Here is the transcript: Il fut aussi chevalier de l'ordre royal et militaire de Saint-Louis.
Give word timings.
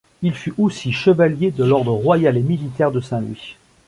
Il 0.23 0.33
fut 0.33 0.55
aussi 0.57 0.93
chevalier 0.93 1.51
de 1.51 1.63
l'ordre 1.63 1.91
royal 1.91 2.35
et 2.35 2.39
militaire 2.41 2.91
de 2.91 3.01
Saint-Louis. 3.01 3.55